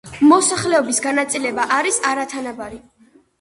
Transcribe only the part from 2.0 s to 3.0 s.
არათანაბარი.